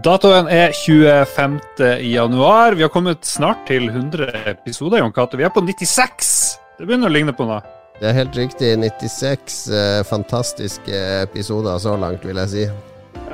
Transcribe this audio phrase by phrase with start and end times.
[0.00, 1.58] Datoen er 25.
[2.00, 2.72] januar.
[2.72, 5.36] Vi har kommet snart til 100 episoder, Jon Cato.
[5.36, 6.30] Vi er på 96!
[6.78, 7.58] Det begynner å ligne på noe.
[7.98, 8.70] Det er helt riktig.
[8.80, 12.64] 96 eh, fantastiske episoder så langt, vil jeg si.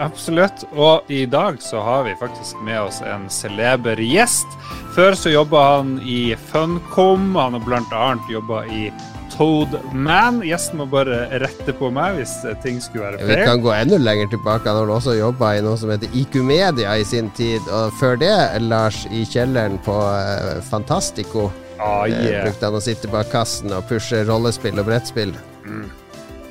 [0.02, 0.64] Absolutt.
[0.74, 4.58] Og i dag så har vi faktisk med oss en celeber gjest.
[4.96, 7.36] Før så jobba han i Funcom.
[7.36, 8.08] Han har bl.a.
[8.32, 8.88] jobba i
[9.36, 10.40] Toadman.
[10.46, 12.32] Gjesten må bare rette på meg hvis
[12.64, 13.32] ting skulle være feil.
[13.32, 14.68] Vi kan gå enda lenger tilbake.
[14.68, 17.60] Han har også jobba i noe som heter IQ Media i sin tid.
[17.68, 18.32] Og før det,
[18.64, 21.50] Lars, i kjelleren på uh, Fantastico.
[21.76, 22.46] Ah, yeah.
[22.46, 25.34] brukte han å sitte bak kassen og pushe rollespill og brettspill.
[25.68, 25.84] Mm.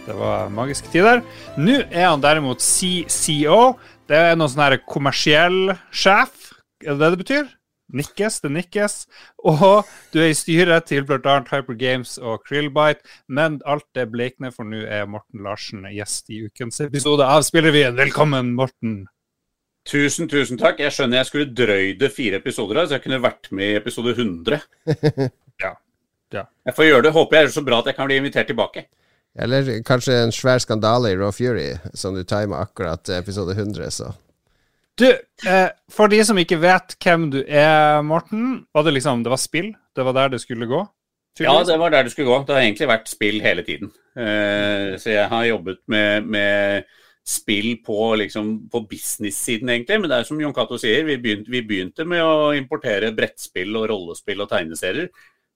[0.06, 1.24] Det var magiske tider.
[1.58, 3.76] Nå er han derimot CCO.
[4.06, 6.52] Det er noe sånn her kommersiell sjef.
[6.86, 7.48] Er det det det betyr?
[7.94, 8.96] Nikkes, det nikkes.
[9.46, 11.36] Og du er i styret til bl.a.
[11.52, 16.46] Hyper Games og Krillbite, men alt det blekner, for nå er Morten Larsen gjest i
[16.48, 17.98] ukens episode av Spillerevyen.
[18.00, 19.04] Velkommen, Morten.
[19.86, 20.82] Tusen, tusen takk.
[20.82, 24.16] Jeg skjønner jeg skulle drøyd det fire episoder, så jeg kunne vært med i episode
[24.18, 24.60] 100.
[25.64, 25.76] ja.
[26.34, 26.46] ja.
[26.66, 27.14] Jeg får gjøre det.
[27.14, 28.88] Håper jeg er så bra at jeg kan bli invitert tilbake.
[29.36, 34.14] Eller kanskje en svær skandale i Raw Fury, som du timer akkurat episode 100, så
[34.96, 35.10] Du,
[35.48, 39.42] eh, for de som ikke vet hvem du er, Morten, var det liksom Det var
[39.42, 39.74] spill?
[39.96, 40.86] Det var der det skulle gå?
[41.40, 42.44] Ja, det var der det skulle gå.
[42.48, 43.92] Det har egentlig vært spill hele tiden.
[44.16, 46.86] Eh, så jeg har jobbet med, med
[47.28, 50.00] spill på, liksom, på business-siden, egentlig.
[50.00, 53.76] Men det er som Jon Cato sier, vi begynte, vi begynte, med å importere brettspill
[53.76, 55.10] og rollespill og tegneserier.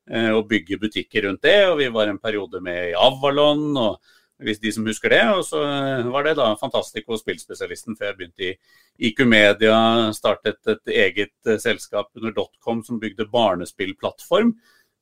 [0.09, 1.61] Eh, og bygge butikker rundt det.
[1.69, 5.21] Og vi var en periode med i Avalon, og hvis de som husker det.
[5.35, 9.79] Og så eh, var det da Fantastico spillspesialisten før jeg begynte i IQ Media.
[10.15, 14.53] Startet et eget eh, selskap under Dotcom som bygde barnespillplattform.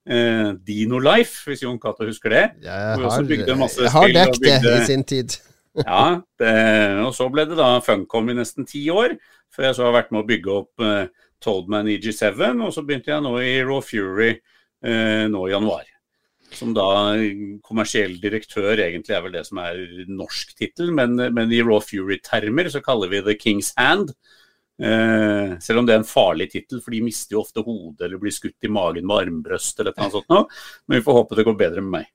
[0.08, 2.46] Eh, Dino Life, hvis Jon Cato husker det.
[2.64, 5.40] Jeg har, jeg har dekt det i sin tid.
[5.86, 6.52] ja, det,
[7.06, 9.14] og så ble det da Funcom i nesten ti år,
[9.54, 11.10] før jeg så har vært med å bygge opp eh,
[11.44, 12.32] Toadman EG7,
[12.66, 14.32] og så begynte jeg nå i Raw Fury
[14.86, 15.86] Eh, nå i januar.
[16.56, 16.88] Som da
[17.66, 22.70] kommersiell direktør egentlig er vel det som er norsk tittel, men, men, i Raw Fury-termer
[22.72, 24.14] så kaller vi det King's Hand.
[24.78, 28.22] Eh, selv om det er en farlig tittel, for de mister jo ofte hodet eller
[28.22, 30.30] blir skutt i magen med armbrøst eller noe sånt.
[30.32, 30.46] noe.
[30.88, 32.14] Men vi får håpe det går bedre med meg.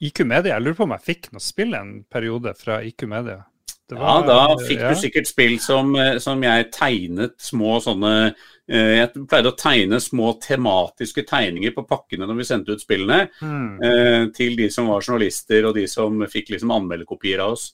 [0.00, 3.42] IQ Media, jeg lurer på om jeg fikk noe spill en periode fra IQ Media?
[3.90, 4.90] Var, ja, da fikk ja.
[4.90, 10.00] du sikkert spill som, eh, som, jeg tegnet små sånne eh, Jeg pleide å tegne
[10.02, 13.24] små tematiske tegninger på pakkene når vi sendte ut spillene.
[13.42, 14.30] Mm.
[14.36, 17.70] Til de som var journalister og de som fikk liksom anmeldekopier av oss.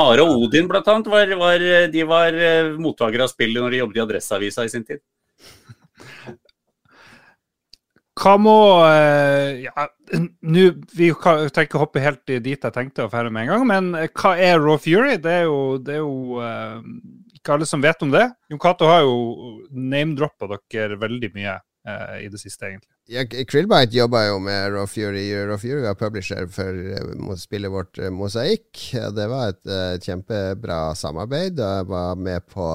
[0.00, 2.38] Are og Odin blant annet var, var, de var
[2.82, 5.04] mottakere av spillet når de jobbet i Adresseavisa i sin tid.
[8.14, 9.86] Hva må eh, ja,
[10.46, 10.62] nu,
[10.94, 14.10] Vi trenger ikke hoppe helt dit jeg tenkte å ferde med en gang, men eh,
[14.14, 15.16] hva er Raw Fury?
[15.22, 16.78] Det er jo, det er jo uh,
[17.34, 18.28] ikke alle som vet om det.
[18.52, 19.16] Jon Cato har jo
[19.74, 22.90] name-droppa dere veldig mye uh, i det siste, egentlig.
[23.10, 25.26] Ja, Krillbite jobber jo med Raw Fury.
[25.50, 28.78] Raw Fury var publisher for spillet vårt Mosaikk.
[29.12, 31.58] Det var et kjempebra samarbeid.
[31.60, 32.70] Jeg var med på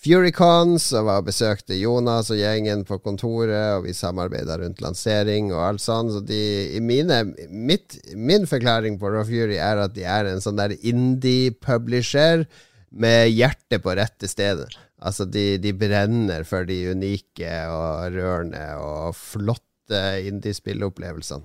[0.00, 5.50] Furycons og var og besøkte Jonas og gjengen på kontoret, og vi samarbeida rundt lansering
[5.52, 6.08] og alt sånn.
[6.14, 6.40] Så de,
[6.72, 7.18] i mine,
[7.52, 12.46] mitt, min forklaring på Raw Fury er at de er en sånn der indie-publisher
[12.90, 14.70] med hjertet på rette stedet.
[15.04, 20.00] Altså, de, de, brenner for de unike og rørende og flotte
[20.30, 21.44] indie-spilleopplevelsene.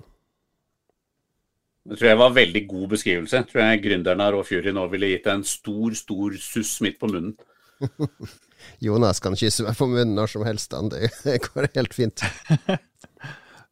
[1.86, 3.36] Det tror jeg var en veldig god beskrivelse.
[3.36, 6.72] Jeg tror jeg gründeren av Raw Fury nå ville gitt deg en stor, stor suss
[6.82, 7.36] midt på munnen.
[8.82, 10.74] Jonas kan kysse meg på munnen når som helst.
[11.24, 12.24] Det går helt fint.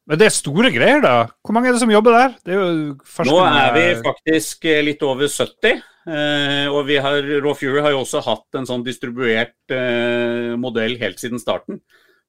[0.04, 1.14] Men det er store greier, da.
[1.40, 2.34] Hvor mange er det som jobber der?
[2.52, 5.80] Er Nå er vi faktisk eh, litt over 70.
[6.04, 10.98] Eh, og vi har, Raw Fury har jo også hatt en sånn distribuert eh, modell
[11.00, 11.80] helt siden starten.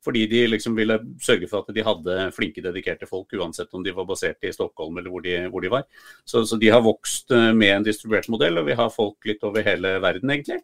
[0.06, 3.92] Fordi de liksom ville sørge for at de hadde flinke, dedikerte folk, uansett om de
[3.98, 5.88] var basert i Stockholm eller hvor de, hvor de var.
[6.24, 9.66] Så, så, de har vokst med en distribuert modell, og vi har folk litt over
[9.66, 10.62] hele verden, egentlig.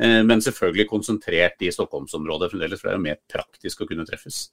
[0.00, 4.06] Eh, men selvfølgelig konsentrert i Stockholmsområdet fremdeles, for det er jo mer praktisk å kunne
[4.08, 4.48] treffes.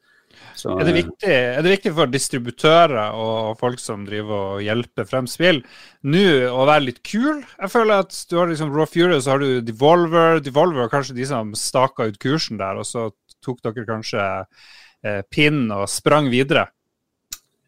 [0.58, 5.08] Så, er, det viktig, er, det viktig, for distributører og folk som driver og hjelper
[5.08, 5.62] frem spill,
[6.04, 7.40] nå å være litt kul?
[7.40, 10.42] Jeg føler at du har liksom Raw Fury, så har du Devolver.
[10.44, 13.08] Devolver kanskje de som staka ut kursen der, og så
[13.46, 16.68] tok dere kanskje eh, pinn og sprang videre.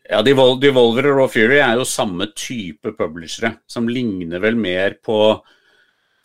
[0.09, 5.21] Ja, Devolver og Raw Fury er jo samme type publishere, som ligner vel mer på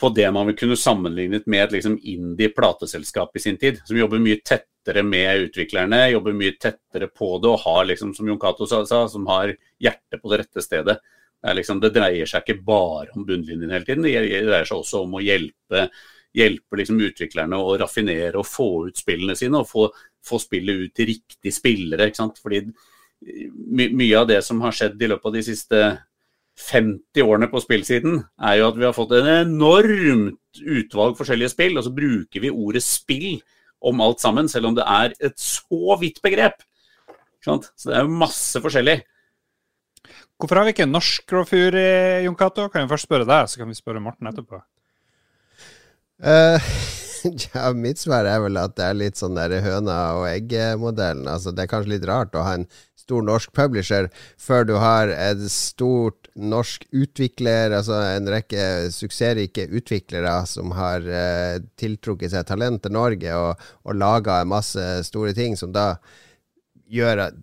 [0.01, 4.23] på det man vil kunne sammenlignet med et liksom indie-plateselskap i sin tid, som jobber
[4.23, 8.67] mye tettere med utviklerne, jobber mye tettere på det og har, liksom, som Jon Cato
[8.67, 10.99] sa, som har hjertet på det rette stedet.
[11.45, 15.05] Det, liksom, det, dreier seg ikke bare om bunnlinjen hele tiden, det dreier seg også
[15.05, 15.89] om å hjelpe
[16.35, 19.87] hjelpe liksom, utviklerne å raffinere og få ut spillene sine, og få,
[20.27, 22.11] få spillet ut til riktige spillere.
[22.43, 25.85] Fordi my, mye av det som har skjedd i løpet av de siste
[26.55, 31.79] 50 årene på spillsiden, er jo at vi har fått en enormt utvalg forskjellige spill,
[31.79, 33.41] og så bruker vi ordet spill
[33.85, 36.63] om alt sammen, selv om det er et så vidt begrep.
[37.45, 39.03] Så det er jo masse forskjellig.
[40.41, 41.89] Hvorfor har vi ikke en norsk råfur i
[42.25, 42.69] Jon Cato?
[42.71, 44.63] Kan jeg først spørre deg, så kan vi spørre Morten etterpå.
[46.25, 46.73] Uh,
[47.55, 51.29] ja, mitt svar er vel at det er litt sånn der høna og egget-modellen.
[51.31, 52.67] Altså, det er kanskje litt rart å ha en
[53.05, 54.09] stor norsk publisher
[54.41, 61.63] før du har et stort norsk utvikler, altså en rekke suksessrike utviklere som har eh,
[61.81, 65.95] tiltrukket seg talent til Norge og, og laga masse store ting som da
[66.91, 67.41] gjør at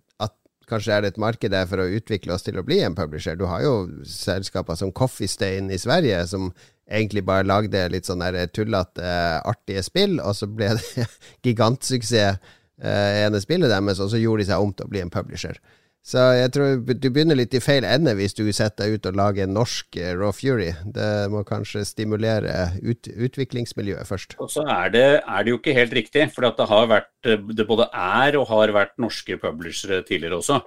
[0.72, 3.36] Kanskje er det et marked der for å utvikle oss til å bli en publisher.
[3.36, 3.74] Du har jo
[4.08, 6.46] selskaper som Coffee Stain i Sverige, som
[6.88, 8.24] egentlig bare lagde litt sånn
[8.56, 9.10] tullete,
[9.52, 11.08] artige spill, og så ble det
[11.50, 12.40] gigantsuksess
[12.82, 15.62] eh, ene spillet deres, og så gjorde de seg om til å bli en publisher.
[16.02, 19.20] Så jeg tror du begynner litt i feil ende hvis du setter deg ut og
[19.20, 20.72] lager en norsk uh, Raw Fury.
[20.96, 24.34] Det må kanskje stimulere ut, utviklingsmiljøet først.
[24.42, 27.68] Og så er det, er det, jo ikke helt riktig, for det har vært, det
[27.70, 30.58] både er og har vært norske publishere tidligere også.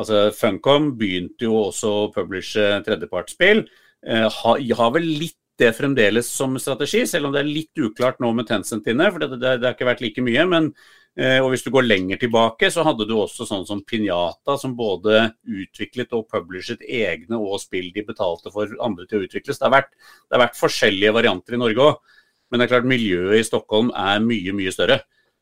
[0.00, 3.64] Altså Funcom begynte jo også å publishe tredjepartsspill.
[4.06, 8.18] Eh, har, har vel litt det fremdeles som strategi, selv om det er litt uklart
[8.22, 9.10] nå med Tencent inne.
[9.12, 10.46] for det, det, det har ikke vært like mye.
[10.50, 14.54] men Eh, og hvis du går lenger tilbake, så hadde du også sånn som Pinjata,
[14.56, 19.58] som både utviklet og publishet egne og spill de betalte for andre til å utvikles.
[19.58, 22.16] Det har vært, det har vært forskjellige varianter i Norge òg.
[22.50, 25.00] Men det er klart miljøet i Stockholm er mye, mye større.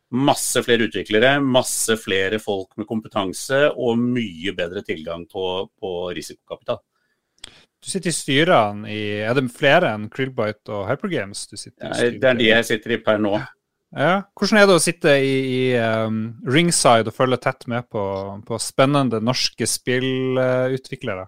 [0.09, 6.81] Masse flere utviklere, masse flere folk med kompetanse og mye bedre tilgang på, på risikokapital.
[7.79, 11.44] Du sitter i styrene i Er det flere enn Krillbite og Hypergames?
[11.47, 13.37] Du sitter i det er de jeg sitter i per nå.
[13.96, 14.29] Ja.
[14.37, 18.02] Hvordan er det å sitte i, i um, ringside og følge tett med på,
[18.44, 21.25] på spennende norske spillutviklere?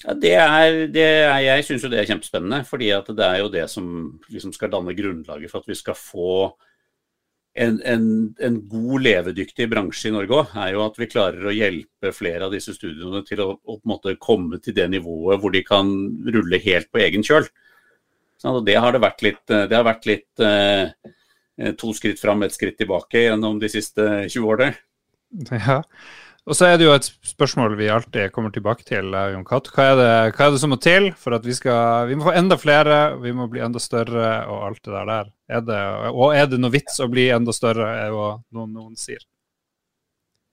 [0.00, 2.62] Ja, det er, det er, jeg syns jo det er kjempespennende.
[2.64, 3.86] fordi det er jo det som
[4.32, 6.32] liksom skal danne grunnlaget for at vi skal få
[7.60, 8.04] en, en,
[8.40, 10.56] en god, levedyktig bransje i Norge òg.
[10.56, 13.80] Er jo at vi klarer å hjelpe flere av disse studiene til å, å
[14.16, 15.90] komme til det nivået hvor de kan
[16.32, 17.44] rulle helt på egen kjøl.
[18.40, 20.88] Så det har det vært litt, det har vært litt Eh,
[21.80, 24.74] to skritt fram, ett skritt tilbake gjennom de siste 20 årene.
[25.52, 25.82] Ja.
[26.48, 29.68] Og så er det jo et spørsmål vi alltid kommer tilbake til, eh, Jon Katt.
[29.74, 32.26] Hva er, det, hva er det som må til for at vi skal Vi må
[32.26, 35.30] få enda flere, vi må bli enda større og alt det der.
[35.48, 35.80] Er det,
[36.10, 38.24] og er det noe vits å bli enda større, er jo
[38.56, 39.20] noen, noen sier.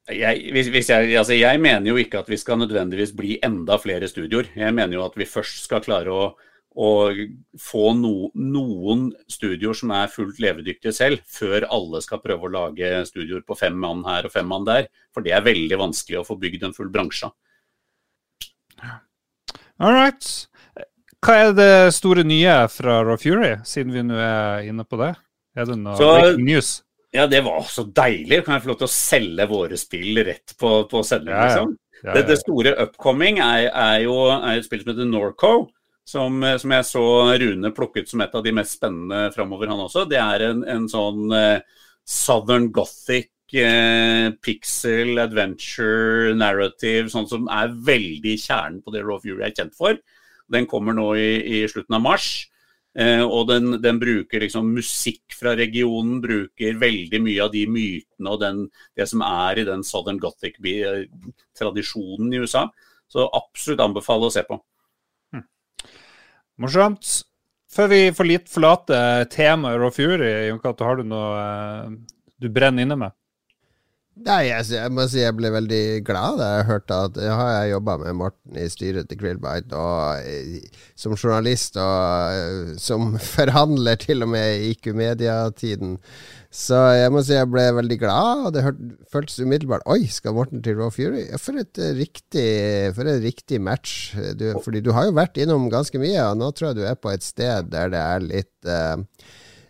[0.08, 3.76] Jeg, hvis, hvis jeg, altså jeg mener jo ikke at vi skal nødvendigvis bli enda
[3.80, 4.48] flere studioer.
[4.56, 6.30] Jeg mener jo at vi først skal klare å
[6.78, 7.18] og
[7.58, 12.92] få no, noen studioer som er fullt levedyktige selv, før alle skal prøve å lage
[13.10, 14.92] studioer på fem mann her og fem mann der.
[15.16, 17.32] For det er veldig vanskelig å få bygd en full bransje.
[19.82, 20.30] All right.
[21.26, 25.16] Hva er det store nye fra Raw Fury, siden vi nå er inne på det?
[25.58, 26.70] Er det noe så, breaking news?
[27.16, 28.44] Ja, det var så deilig.
[28.46, 31.74] Kan jeg få lov til å selge våre spill rett på, på sending, liksom?
[31.74, 32.14] Ja, ja.
[32.14, 35.54] Det, det, store upcoming er, er jo er et spill som heter Norco
[36.08, 37.04] som, eh, som, jeg så
[37.42, 40.06] Rune plukket som et av de mest spennende framover, han også.
[40.10, 41.60] Det er en, en sånn uh,
[42.08, 49.44] Southern Gothic uh, pixel adventure narrative, sånn som er veldig kjernen på det Raw Fury
[49.50, 49.94] er kjent for.
[50.48, 52.28] Den kommer nå i, i slutten av mars.
[52.98, 58.32] Uh, og den, den, bruker liksom musikk fra regionen, bruker veldig mye av de mytene
[58.32, 58.64] og den,
[58.98, 62.64] det som er i den Southern Gothic-tradisjonen i USA.
[63.12, 64.56] Så absolutt anbefale å se på.
[66.58, 67.06] Morsomt.
[67.70, 69.00] Før vi får litt forlate
[69.34, 71.90] temaet Raw Fury, Jon Cato, har du noe uh,
[72.42, 73.16] du brenner inne med?
[74.26, 77.68] Nei, jeg, jeg, må si jeg ble veldig glad da jeg hørte at jeg har
[77.70, 84.00] jobba med Morten i styret til Grillbite, og uh, som journalist og uh, som forhandler
[84.02, 85.98] til og med i IQ Media-tiden.
[86.50, 88.64] Så jeg må si jeg ble veldig glad, og det
[89.14, 91.28] føltes umiddelbart Oi, skal Morten til Raw Fury?
[91.44, 92.48] For, et eh, riktig,
[92.98, 94.16] for en riktig match.
[94.40, 96.98] Du, fordi du har jo vært innom ganske mye, og nå tror jeg du er
[96.98, 99.04] på et sted der det er litt uh,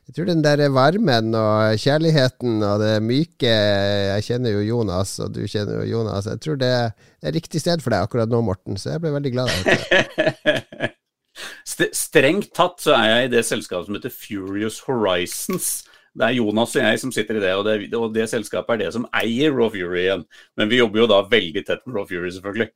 [0.08, 5.34] jeg tror den der varmen og kjærligheten og det myke Jeg kjenner jo Jonas, og
[5.36, 6.30] du kjenner jo Jonas.
[6.32, 9.34] Jeg tror det er riktig sted for deg akkurat nå, Morten, så jeg ble veldig
[9.36, 10.94] glad det.
[12.08, 15.84] Strengt tatt så er jeg i det selskapet som heter Furious Horizons.
[16.18, 18.86] Det er Jonas og jeg som sitter i det, og det, og det selskapet er
[18.86, 20.24] det som eier Raw Fury igjen.
[20.58, 22.72] Men vi jobber jo da veldig tett med Raw Fury, selvfølgelig.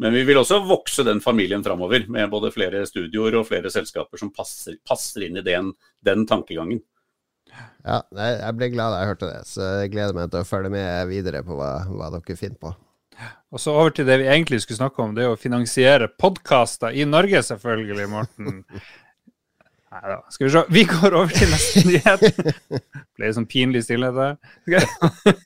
[0.00, 4.20] Men vi vil også vokse den familien framover, med både flere studioer og flere selskaper
[4.20, 5.74] som passer, passer inn i den,
[6.06, 6.80] den tankegangen.
[7.84, 10.70] Ja, jeg ble glad da jeg hørte det, så jeg gleder meg til å følge
[10.72, 12.72] med videre på hva, hva dere finner på.
[13.50, 16.94] Og så over til det vi egentlig skulle snakke om, det er å finansiere podkaster
[16.96, 18.62] i Norge, selvfølgelig, Morten.
[19.90, 20.20] Nei da.
[20.30, 20.60] Skal vi se.
[20.70, 22.82] Vi går over til neste nyhet.
[23.18, 24.84] Ble sånn pinlig stillhet der.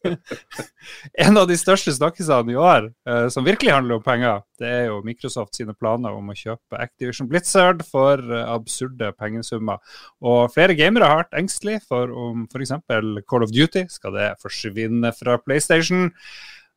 [1.25, 4.85] en av de største snakkisene i år, uh, som virkelig handler om penger, det er
[4.91, 9.81] jo Microsoft sine planer om å kjøpe Activision Blitzard for uh, absurde pengesummer.
[10.21, 12.77] Og flere gamere har vært engstelige for om f.eks.
[13.25, 16.11] Call of Duty skal det forsvinne fra PlayStation.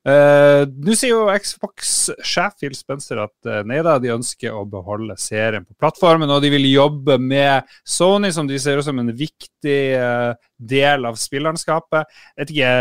[0.07, 5.17] Uh, Nå sier jo Xbox-sjef Phil Spencer at uh, nei da, de ønsker å beholde
[5.19, 9.81] serien på plattformen, og de vil jobbe med Sony, som de ser som en viktig
[9.99, 12.07] uh, del av spillerlandskapet.
[12.39, 12.71] Vet ikke,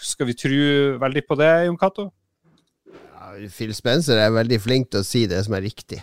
[0.00, 0.64] Skal vi tro
[1.02, 2.08] veldig på det, Jon Cato?
[2.88, 6.00] Ja, Phil Spencer er veldig flink til å si det som er riktig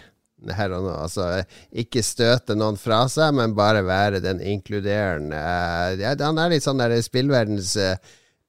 [0.56, 0.94] her og nå.
[0.94, 1.42] Altså,
[1.74, 5.42] ikke støte noen fra seg, men bare være den inkluderende
[6.00, 7.74] ja, Han er litt sånn der spillverdens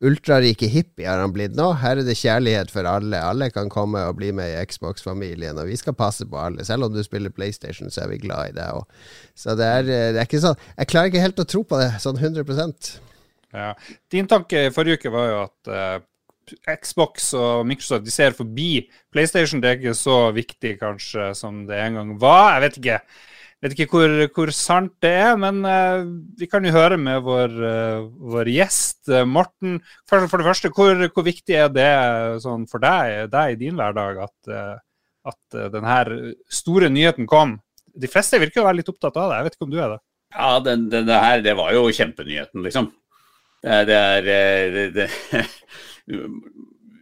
[0.00, 1.66] ultrarike hippie har han blitt nå.
[1.82, 3.20] Her er det kjærlighet for alle.
[3.20, 6.64] Alle kan komme og bli med i Xbox-familien, og vi skal passe på alle.
[6.64, 9.00] Selv om du spiller PlayStation, så er vi glad i deg òg.
[9.36, 11.90] Så det er, det er, ikke sånn Jeg klarer ikke helt å tro på det
[12.02, 12.90] sånn 100%
[13.56, 13.72] Ja.
[14.12, 16.02] Din tanke i forrige uke var jo at uh,
[16.68, 19.62] Xbox og Microsoft de ser forbi PlayStation.
[19.62, 22.56] Det er ikke så viktig kanskje som det en gang var.
[22.56, 23.00] Jeg vet ikke
[23.60, 26.04] vet ikke hvor, hvor, sant det er, men uh,
[26.40, 29.78] vi kan jo høre med vår, uh, vår gjest, uh, Morten.
[30.08, 31.90] For, for, det første, hvor, hvor, viktig er det
[32.44, 34.54] sånn, for deg, deg, i din hverdag at,
[35.28, 35.98] at denne
[36.52, 37.58] store nyheten kom?
[38.00, 39.40] De fleste virker å være litt opptatt av det.
[39.40, 40.00] Jeg vet ikke om du er det?
[40.30, 42.92] Ja, den, den, det her det var jo kjempenyheten, liksom.
[43.60, 45.08] Det, det er det,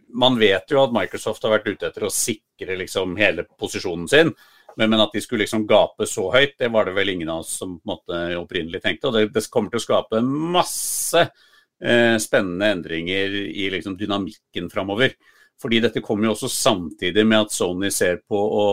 [0.09, 4.33] Man vet jo at Microsoft har vært ute etter å sikre liksom hele posisjonen sin.
[4.77, 7.41] Men, men, at de skulle liksom gape så høyt, det var det vel ingen av
[7.43, 9.09] oss som måte opprinnelig tenkte.
[9.09, 15.17] Og det, det kommer til å skape masse eh, spennende endringer i liksom dynamikken framover.
[15.59, 18.67] Fordi dette kommer jo også samtidig med at Sony ser på å,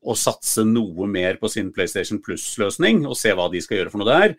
[0.00, 4.02] å satse noe mer på sin PlayStation Plus-løsning, og se hva de skal gjøre for
[4.02, 4.36] noe der.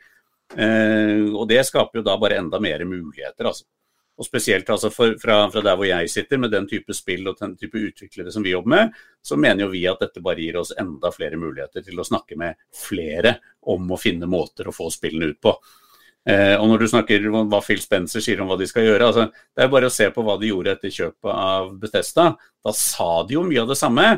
[0.55, 3.67] Eh, og det skaper jo da bare enda mer muligheter, altså.
[4.17, 7.37] Og spesielt altså for, fra, fra, der hvor jeg sitter, med den type spill og
[7.37, 10.57] den type utviklere som vi jobber med, så mener jo vi at dette bare gir
[10.57, 13.35] oss enda flere muligheter til å snakke med flere
[13.69, 15.53] om å finne måter å få spillene ut på.
[16.27, 19.11] Eh, og når du snakker om hva Phil Spencer sier om hva de skal gjøre,
[19.11, 22.31] altså, det er bare å se på hva de gjorde etter kjøpet av Bethesda.
[22.65, 24.09] Da sa de jo mye av det samme.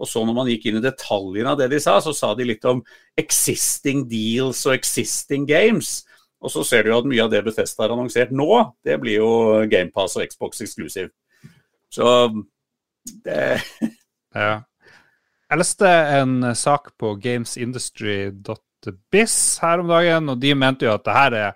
[0.00, 2.44] Og så når man gikk inn i detaljene av det de sa, så sa de
[2.48, 2.82] litt om
[3.20, 5.88] existing deals og existing games.
[6.42, 9.16] Og så ser du jo at mye av det Bethesda har annonsert nå, det blir
[9.20, 9.30] jo
[9.70, 11.10] GamePass og Xbox Exclusive.
[11.92, 12.04] Så
[13.24, 13.60] det
[14.34, 14.62] Ja.
[15.52, 21.12] Jeg leste en sak på gamesindustry.biz her om dagen, og de mente jo at det
[21.12, 21.52] her er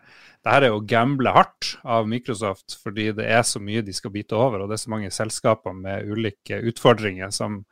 [0.46, 4.12] det her er å gamble hardt av Microsoft, fordi det er så mye de skal
[4.14, 7.32] bite over, og det er så mange selskaper med ulike utfordringer.
[7.34, 7.64] Som,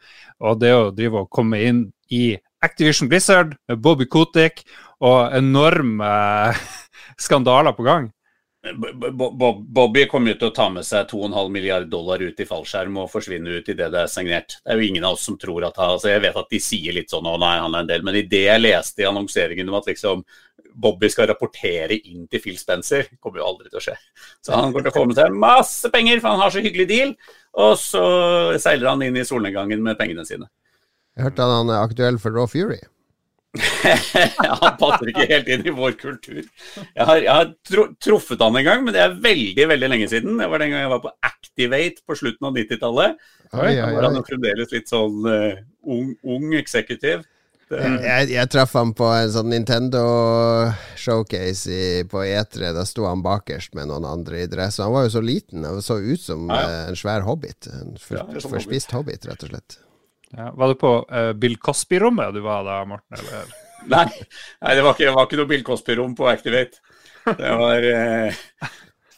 [0.43, 2.33] og det å drive og komme inn i
[2.67, 4.65] Activision Blizzard med Bobby Kotick
[5.07, 6.11] og enorme
[7.29, 8.11] skandaler på gang.
[8.65, 13.11] Bobby kommer jo til å ta med seg 2,5 milliard dollar ut i fallskjerm og
[13.13, 14.57] forsvinne ut idet det er signert.
[14.65, 16.97] Det er jo ingen av oss som tror at altså Jeg vet at de sier
[16.97, 19.79] litt sånn 'å nei, han er en del', men idet jeg leste i annonseringen om
[19.79, 20.25] at liksom
[20.75, 23.95] Bobby skal rapportere inn til Phil Spencer, kommer jo aldri til å skje.
[24.43, 26.89] Så han kommer til å få med seg masse penger, for han har så hyggelig
[26.91, 27.15] deal.
[27.65, 28.03] Og så
[28.63, 30.51] seiler han inn i solnedgangen med pengene sine.
[31.15, 32.81] Jeg hørte at han er aktuell for Raw Fury.
[34.65, 36.41] han passer ikke helt inn i vår kultur.
[36.43, 40.09] Jeg har, jeg har tro, truffet han en gang, men det er veldig veldig lenge
[40.11, 40.41] siden.
[40.41, 43.23] Det var den gang jeg var på Activate på slutten av 90-tallet.
[43.53, 47.23] Da var han fremdeles litt sånn uh, ung, ung eksekutiv.
[47.75, 51.79] Jeg, jeg, traff ham på en sånn Nintendo-showcase
[52.11, 52.73] på E3.
[52.77, 54.81] Da sto han bakerst med noen andre i dress.
[54.85, 55.67] Han var jo så liten.
[55.67, 56.67] Han så ut som ja, ja.
[56.71, 57.63] Eh, en svær hobbit.
[57.71, 59.23] En for, ja, sånn forspist hobbit.
[59.25, 59.71] hobbit, rett og slett.
[60.35, 63.15] Ja, var du på uh, Bill Cosby-rommet du var da, Morten?
[63.19, 63.45] Eller?
[63.95, 64.09] Nei,
[64.65, 66.77] Nei det, var ikke, det var ikke noe Bill Cosby-rom på Activate.
[67.25, 68.33] Det var, uh,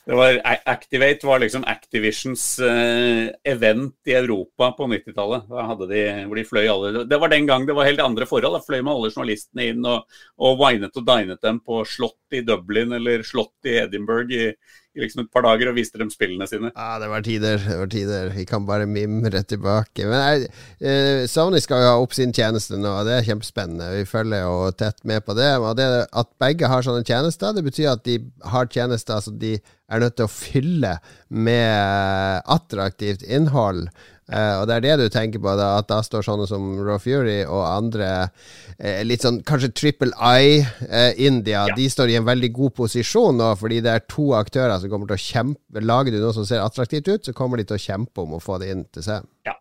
[0.06, 0.36] det var
[0.70, 5.48] Activate var liksom Activisions uh, event i Europa på 90-tallet.
[5.90, 8.54] De, hvor de fløy alle Det var den gang det var helt andre forhold.
[8.54, 10.06] Da fløy med alle journalistene inn og,
[10.38, 14.49] og winet og dinet dem på slott i Dublin eller slott i Edinburgh i,
[14.97, 16.73] i liksom et par dager og viste dem spillene sine.
[16.73, 17.61] Ja, det var tider.
[17.62, 18.30] det var tider.
[18.35, 20.09] Vi kan bare mimre tilbake.
[20.09, 20.49] Men nei,
[20.80, 23.92] eh, Sony skal jo ha opp sin tjeneste nå, og det er kjempespennende.
[23.99, 25.52] Vi følger jo tett med på det.
[25.61, 28.18] Og det At begge har sånne tjenester, det betyr at de
[28.52, 29.56] har tjenester som de
[29.87, 30.97] er nødt til å fylle
[31.30, 33.87] med attraktivt innhold.
[34.26, 36.99] Uh, og det er det du tenker på, da, at da står sånne som Raw
[36.99, 41.76] Fury og andre uh, litt sånn kanskje Triple I uh, India, ja.
[41.76, 45.06] de står i en veldig god posisjon nå, fordi det er to aktører som kommer
[45.06, 47.85] til å kjempe Lager du noe som ser attraktivt ut, så kommer de til å
[47.85, 49.28] kjempe om å få det inn til seg.
[49.47, 49.54] Ja.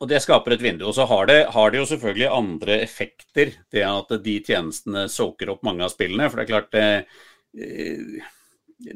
[0.00, 0.86] Og det skaper et vindu.
[0.88, 5.52] Og så har det, har det jo selvfølgelig andre effekter, det at de tjenestene soaker
[5.52, 6.30] opp mange av spillene.
[6.32, 8.24] For det er klart det,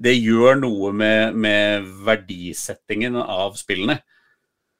[0.08, 4.00] det gjør noe med, med verdisettingen av spillene.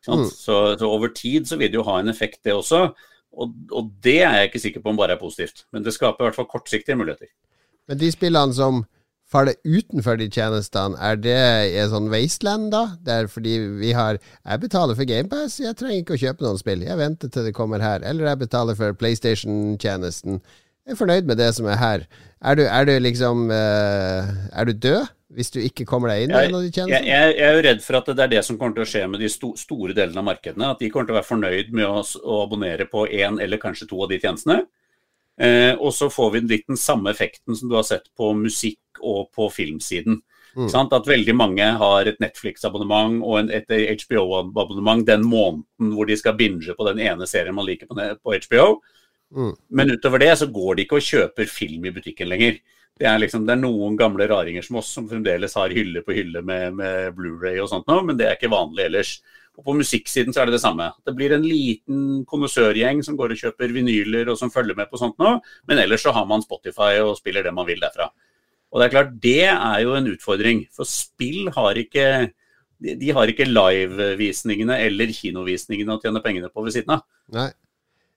[0.08, 0.24] Mm.
[0.28, 2.88] Så, så, over tid så vil det jo ha en effekt, det også.
[3.34, 5.64] Og, og, det er jeg ikke sikker på om bare er positivt.
[5.72, 7.32] Men det skaper i hvert fall kortsiktige muligheter.
[7.88, 8.84] Men de spillene som
[9.34, 11.38] faller utenfor de tjenestene, er det
[11.72, 12.84] i en sånn wasteland, da?
[13.02, 16.60] Det er fordi vi har Jeg betaler for GamePass, jeg trenger ikke å kjøpe noen
[16.60, 16.84] spill.
[16.86, 18.04] Jeg venter til det kommer her.
[18.04, 20.38] Eller jeg betaler for PlayStation-tjenesten.
[20.84, 22.06] Jeg er fornøyd med det som er her.
[22.44, 25.08] Er du, er du liksom uh, Er du død?
[25.34, 26.70] Hvis du ikke kommer deg inn av de?
[26.78, 29.02] Jeg, jeg, er jo redd for at det er det som kommer til å skje
[29.10, 30.70] med de sto, store delene av markedene.
[30.74, 33.88] At de kommer til å være fornøyd med å, å abonnere på én eller kanskje
[33.90, 34.62] to av de tjenestene.
[35.40, 39.02] Eh, og så får vi litt den samme effekten som du har sett på musikk
[39.02, 40.20] og på filmsiden.
[40.54, 40.68] Mm.
[40.94, 43.66] At veldig mange har et Netflix-abonnement og en, et
[44.04, 48.36] HBO-abonnement den måneden hvor de skal binge på den ene serien man liker på, på
[48.46, 48.68] HBO.
[49.34, 49.50] Mm.
[49.74, 52.60] Men utover det så går de ikke og kjøper film i butikken lenger.
[52.94, 56.14] Det er, liksom, det er noen gamle raringer som oss som fremdeles har hylle på
[56.14, 59.16] hylle med, med Blu-ray og sånt nå, men det er ikke vanlig ellers.
[59.58, 60.86] Og På musikksiden så er det det samme.
[61.06, 64.98] Det blir en liten konnoissørgjeng som går og kjøper vinyler og som følger med på
[65.00, 65.36] sånt nå,
[65.70, 68.08] men ellers så har man Spotify og spiller det man vil derfra.
[68.74, 70.64] Og Det er klart, det er jo en utfordring.
[70.74, 72.06] For spill har ikke
[72.84, 77.04] de har ikke live-visningene eller kinovisningene å tjene pengene på ved siden av.
[77.32, 77.50] Nei.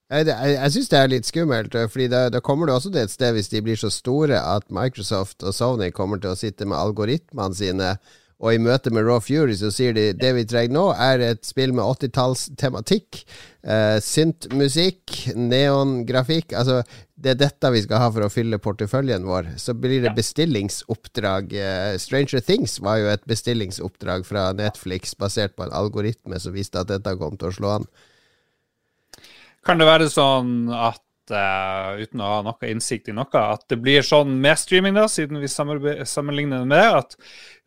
[0.07, 2.93] Jeg, jeg, jeg syns det er litt skummelt, eh, Fordi da, da kommer du også
[2.93, 6.39] til et sted, hvis de blir så store at Microsoft og Sony kommer til å
[6.39, 7.97] sitte med algoritmene sine,
[8.37, 11.41] og i møte med Raw Fury så sier de det vi trenger nå, er et
[11.43, 13.23] spill med 80-tallstematikk,
[13.65, 16.83] eh, synt-musikk, neongrafikk Altså,
[17.17, 19.55] det er dette vi skal ha for å fylle porteføljen vår.
[19.57, 21.55] Så blir det bestillingsoppdrag.
[21.57, 26.77] Eh, Stranger Things var jo et bestillingsoppdrag fra Netflix basert på en algoritme som viste
[26.77, 27.89] at dette kom til å slå an.
[29.67, 33.75] Kan det være sånn at Uh, uten å ha noe innsikt i noe, at det
[33.83, 37.17] blir sånn med streaming, da, siden vi sammenligner det med det, at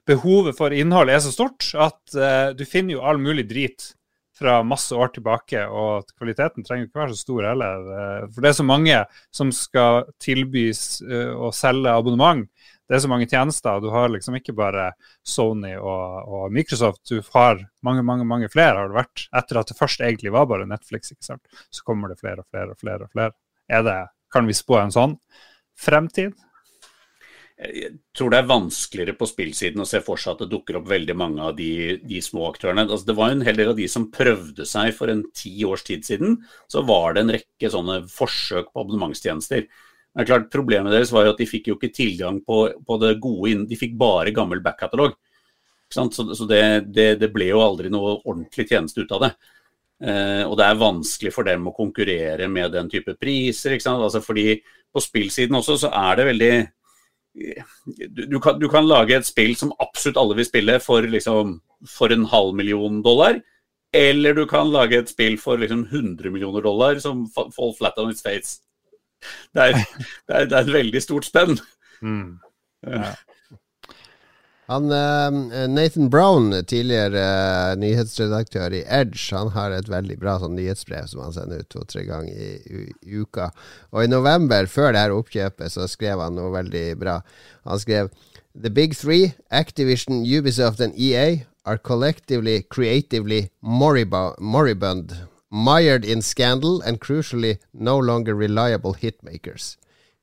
[0.09, 3.91] behovet for innhold er så stort at uh, du finner jo all mulig drit
[4.33, 7.85] fra masse år tilbake, og at kvaliteten trenger ikke være så stor heller.
[7.93, 12.49] Uh, for det er så mange som skal tilbys å selge abonnement
[12.91, 13.79] det er så mange tjenester.
[13.79, 14.89] Du har liksom ikke bare
[15.23, 19.27] Sony og, og, Microsoft, du har mange, mange mange flere har det vært.
[19.39, 21.61] Etter at det først egentlig var bare Netflix, ikke sant?
[21.71, 23.07] så kommer det flere og flere og flere.
[23.07, 23.37] og flere.
[23.71, 23.99] Er det,
[24.35, 25.15] Kan vi spå en sånn
[25.79, 26.35] fremtid?
[27.61, 30.89] Jeg tror det er vanskeligere på spillsiden å se for seg at det dukker opp
[30.91, 32.87] veldig mange av de, de små aktørene.
[32.89, 35.85] Altså, det var en hel del av de som prøvde seg for en ti års
[35.87, 36.41] tid siden.
[36.73, 39.69] Så var det en rekke sånne forsøk på abonnementstjenester.
[40.15, 43.15] Men klart, Problemet deres var jo at de fikk jo ikke tilgang på, på det
[43.23, 45.15] gode innen De fikk bare gammel backkatalog.
[45.91, 46.63] Så, så det,
[46.95, 49.31] det, det, ble jo aldri noe ordentlig tjeneste ut av det.
[50.07, 53.75] Eh, og det er vanskelig for dem å konkurrere med den type priser.
[53.75, 54.03] ikke sant?
[54.03, 56.53] Altså fordi på spillsiden også så er det veldig
[57.31, 61.61] du, du, kan, du kan, lage et spill som absolutt alle vil spille for, liksom,
[61.87, 63.39] for en halv million dollar.
[63.95, 68.11] Eller du kan lage et spill for liksom 100 millioner dollar som fall flat on
[68.11, 68.59] its face
[69.55, 71.59] det, er, det, er, det er, et veldig stort spenn.
[72.01, 72.39] Mm.
[72.87, 73.13] Ja.
[74.71, 77.23] Han, uh, Nathan Brown, tidligere
[77.73, 81.71] uh, nyhetsredaktør i Edge, han har et veldig bra sånn, nyhetsbrev som han sender ut
[81.75, 83.49] to-tre ganger i, i, i, uka.
[83.91, 87.19] Og i november, før det her oppkjøpet, så skrev han noe veldig bra.
[87.67, 88.13] Han skrev
[88.55, 95.19] The big three, Activision, Ubisoft and EA, are collectively creatively moribund
[95.51, 99.77] mired in scandal and crucially no longer reliable hitmakers.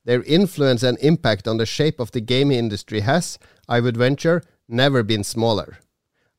[0.04, 3.38] Their influence and impact on the shape of the gaming industry has,
[3.68, 5.78] I would venture, never been smaller.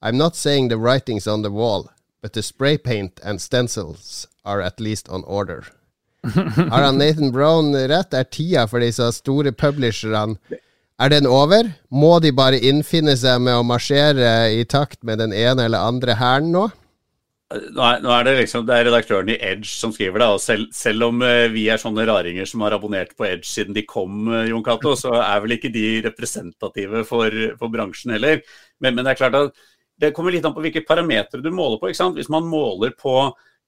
[0.01, 4.61] I'm not saying the writing's on the wall, but the spray paint and stencils are
[4.61, 5.65] at least on order.
[6.23, 8.13] Har han Nathan Brown rett?
[8.13, 10.37] Er tida for disse store publisherne
[10.99, 11.69] Er den over?
[11.89, 16.17] Må de bare innfinne seg med å marsjere i takt med den ene eller andre
[16.19, 16.65] hæren nå?
[17.49, 20.27] Nå er, nå er, det liksom det er redaktøren i Edge som skriver det.
[20.35, 23.73] og selv, selv, om uh, vi er sånne raringer som har abonnert på Edge siden
[23.73, 28.43] de kom, uh, Jon Cato, så er vel ikke de representative for, for bransjen heller.
[28.77, 29.63] Men, men, det er klart at
[29.99, 31.89] det kommer litt an på hvilke parametere du måler på.
[31.89, 32.21] ikke sant?
[32.21, 33.17] Hvis man måler på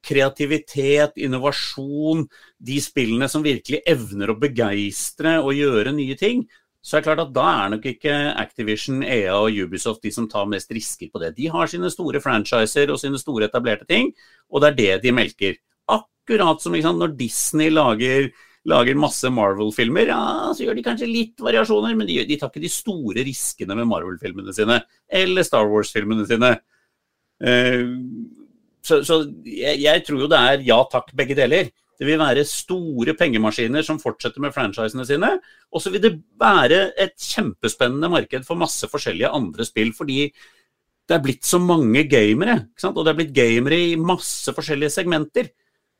[0.05, 2.27] kreativitet, innovasjon,
[2.61, 6.45] de spillene som virkelig evner å begeistre og gjøre nye ting,
[6.81, 10.25] så er det klart at da er nok ikke Activision, EA og Ubisoft de som
[10.29, 11.35] tar mest risker på det.
[11.37, 14.09] De har sine store franchiser og sine store etablerte ting,
[14.49, 15.59] og det er det de melker.
[15.93, 18.31] Akkurat som liksom, når Disney lager,
[18.65, 20.23] lager masse Marvel-filmer, ja,
[20.57, 23.89] så gjør de kanskje litt variasjoner, men de, de tar ikke de store riskene med
[23.91, 24.81] Marvel-filmene sine,
[25.21, 26.55] eller Star Wars-filmene sine.
[27.41, 27.93] Uh,
[28.81, 31.69] så, så jeg, jeg tror jo det er ja takk, begge deler.
[32.01, 35.35] Det vil være store pengemaskiner som fortsetter med franchisene sine.
[35.69, 39.91] Og så vil det være et kjempespennende marked for masse forskjellige andre spill.
[39.93, 40.23] Fordi
[41.05, 42.55] det er blitt så mange gamere.
[42.89, 45.51] Og det er blitt gamere i masse forskjellige segmenter.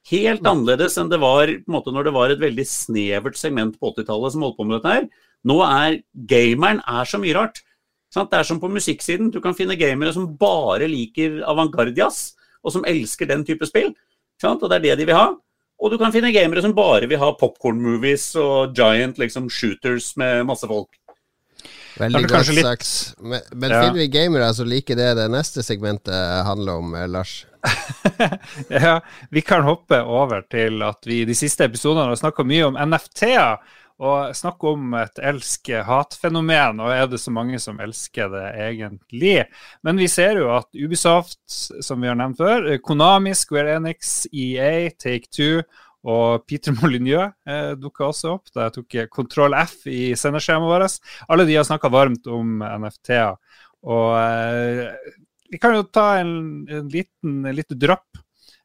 [0.09, 4.33] Helt annerledes enn det var måte, når det var et veldig snevert segment på 80-tallet
[4.33, 5.05] som holdt på med dette her.
[5.45, 5.99] Nå er
[6.33, 7.61] gameren er så mye rart.
[8.09, 9.29] Det er som på musikksiden.
[9.29, 12.33] Du kan finne gamere som bare liker avantgarde-jazz,
[12.65, 13.93] og som elsker den type spill.
[14.49, 15.29] Og det er det de vil ha.
[15.81, 20.45] Og du kan finne gamere som bare vil ha popkorn-movies og giant liksom, shooters med
[20.45, 20.93] masse folk.
[21.99, 22.65] Veldig godt litt...
[22.65, 22.91] sagt.
[23.19, 23.81] Men, men ja.
[23.81, 27.41] finner vi gamere som liker det det neste segmentet handler om, eh, Lars?
[28.69, 32.69] ja, vi kan hoppe over til at vi i de siste episodene har snakka mye
[32.69, 33.59] om NFT-er.
[34.01, 39.43] Og snakke om et elsk-hat-fenomen, og er det så mange som elsker det egentlig?
[39.85, 44.89] Men vi ser jo at Ubisoft, som vi har nevnt før, Konami, Square Enix, EA,
[44.97, 45.61] Take Two
[46.01, 51.13] og Peter Molyneux eh, dukka også opp da jeg tok kontroll F i sendeskjemaet vårt.
[51.29, 53.37] Alle de har snakka varmt om NFT-er.
[53.85, 55.13] Og eh,
[55.51, 56.33] vi kan jo ta en,
[56.65, 58.21] en liten, en liten dropp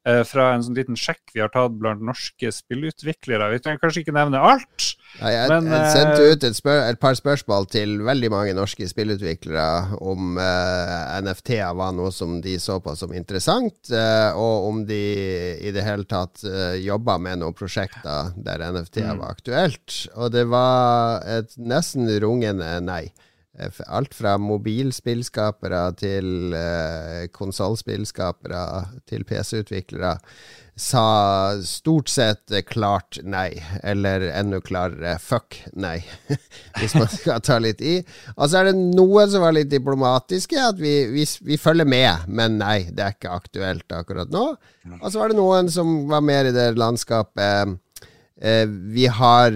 [0.07, 3.51] Eh, fra en sånn liten sjekk vi har tatt blant norske spillutviklere.
[3.51, 4.92] Vi trenger kanskje ikke nevne alt.
[5.16, 8.55] Ja, jeg, men, jeg sendte eh, ut et, spør, et, par spørsmål til veldig mange
[8.57, 14.37] norske spillutviklere om uh, eh, NFT-er var noe som de så på som interessant, uh,
[14.37, 15.01] og om de
[15.64, 19.23] i det hele tatt uh, jobba med noen prosjekter der NFT-er mm.
[19.23, 20.01] var aktuelt.
[20.19, 23.07] Og det var et nesten rungende nei.
[23.59, 28.62] Eh, alt fra mobilspillskapere til eh, konsollspillskapere
[29.09, 30.16] til PC-utviklere
[30.77, 33.49] sa stort sett klart nei,
[33.81, 36.03] eller enda klarere fuck nei,
[36.77, 37.97] hvis man skal ta litt i.
[38.37, 42.29] Og så er det noen som var litt diplomatiske, at vi, vi, vi følger med,
[42.29, 44.51] men nei, det er ikke aktuelt akkurat nå.
[45.01, 47.66] Og så var det noen som var mer i det landskapet Eh,
[48.37, 49.55] vi har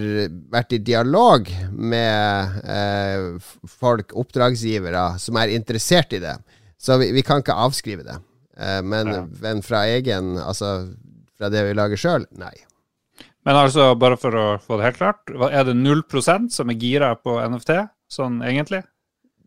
[0.53, 6.39] vært i dialog med eh, folk, oppdragsgivere, som er interessert i det.
[6.81, 8.17] Så vi, vi kan ikke avskrive det.
[8.57, 9.23] Eh, men, ja.
[9.43, 10.91] men, fra egen Altså
[11.41, 12.53] fra det vi lager sjøl, nei.
[13.49, 17.15] Men altså, bare for å få det helt klart, er det 0% som er gira
[17.17, 17.73] på NFT,
[18.13, 18.83] sånn egentlig?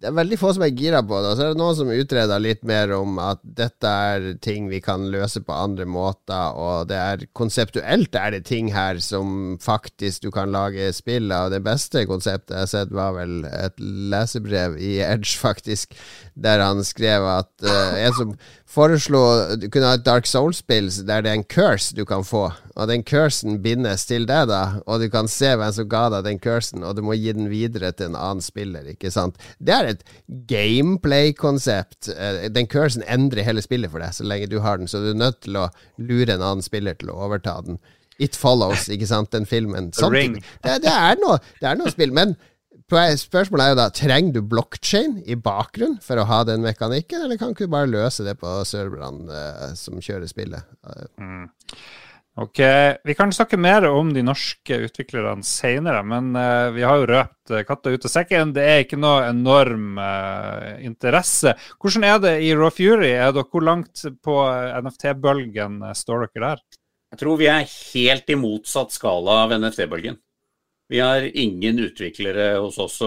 [0.04, 1.30] Det er veldig få som er gira på det.
[1.32, 4.82] Og så er det noen som utreder litt mer om at dette er ting vi
[4.84, 10.26] kan løse på andre måter, og det er konseptuelt er det ting her som faktisk
[10.26, 11.54] du kan lage spill av.
[11.54, 15.96] Det beste konseptet jeg har sett, var vel et lesebrev i Edge, faktisk,
[16.36, 18.36] der han skrev at uh, en som
[18.74, 19.22] foreslo
[19.62, 22.90] Du kunne ha et Dark Souls-spill der det er en curse du kan få, og
[22.90, 26.42] den cursen bindes til deg, da, og du kan se hvem som ga deg den
[26.42, 29.38] cursen, og du må gi den videre til en annen spiller, ikke sant.
[29.62, 29.93] Det er et
[30.50, 32.10] gameplay-konsept.
[32.14, 35.12] Eh, den cursen endrer hele spillet for deg så lenge du har den, så du
[35.12, 35.68] er nødt til å
[36.02, 37.82] lure en annen spiller til å overta den.
[38.22, 39.92] It Follows, ikke sant, den filmen.
[39.98, 42.38] Sånt, det, det, er noe, det er noe spill, men
[42.94, 47.40] Spørsmålet er jo da trenger du blockchain i bakgrunnen for å ha den mekanikken, eller
[47.42, 50.68] kan du bare løse det på serverne uh, som kjører spillet?
[51.18, 51.48] Mm.
[52.36, 52.60] Ok,
[53.04, 57.52] Vi kan snakke mer om de norske utviklerne senere, men uh, vi har jo røpt
[57.54, 58.56] uh, katta ut av sekken.
[58.56, 61.54] Det er ikke noe enorm uh, interesse.
[61.78, 63.12] Hvordan er det i Raw Fury?
[63.14, 64.38] Er dere, hvor langt på
[64.82, 66.64] NFT-bølgen står dere der?
[67.14, 70.18] Jeg tror vi er helt i motsatt skala av NFT-bølgen.
[70.90, 72.98] Vi har ingen utviklere hos oss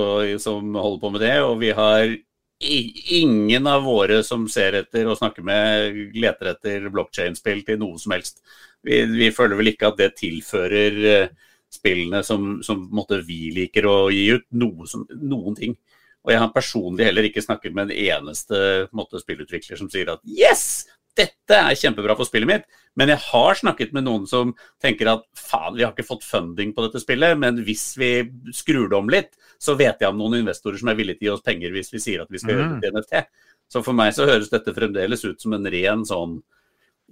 [0.42, 2.14] som holder på med det, og vi har
[2.62, 8.14] ingen av våre som ser etter og snakker med, leter etter blokkjedespill til noe som
[8.14, 8.40] helst.
[8.86, 12.86] Vi, vi, føler vel ikke at det tilfører eh, spillene som, som
[13.26, 15.74] vi liker å gi ut, noe som, noen ting.
[16.26, 18.58] Og jeg har personlig heller ikke snakket med en eneste
[18.96, 22.66] måte, spillutvikler som sier at yes, dette er kjempebra for spillet mitt.
[22.98, 26.74] Men jeg har snakket med noen som tenker at faen, vi har ikke fått funding
[26.76, 28.10] på dette spillet, men hvis vi
[28.56, 31.30] skrur det om litt, så vet jeg om noen investorer som er villige til å
[31.30, 32.58] gi oss penger hvis vi sier at vi skal mm.
[32.58, 33.46] gjøre det til NFT.
[33.72, 36.36] Så for meg så høres dette fremdeles ut som en ren sånn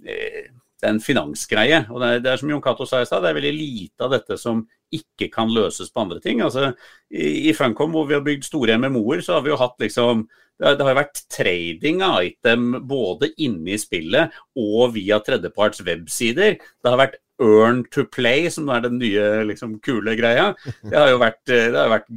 [0.05, 0.51] eh,
[0.87, 1.83] en finansgreie.
[1.91, 4.07] Og det er, det er som Jon Cato sa i stad, det er veldig lite
[4.07, 4.63] av dette som
[4.95, 6.41] ikke kan løses på andre ting.
[6.45, 6.71] Altså,
[7.11, 10.27] I, i Funcom, hvor vi har bygd store MMO-er, så har vi jo hatt liksom
[10.55, 15.83] det har, det har vært trading av item både inne i spillet og via tredjeparts
[15.83, 16.55] websider.
[16.55, 20.51] Det har vært earn to play, som er den nye liksom, kule greia.
[20.83, 22.09] Det har jo vært, eh, det har vært